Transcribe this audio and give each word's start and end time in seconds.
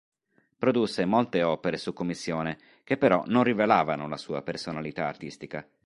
Produsse 0.57 1.05
molte 1.05 1.43
opere 1.43 1.77
su 1.77 1.93
commissione, 1.93 2.57
che 2.83 2.97
però 2.97 3.21
non 3.27 3.43
rivelavano 3.43 4.07
la 4.07 4.17
sua 4.17 4.41
personalità 4.41 5.05
artistica. 5.05 5.63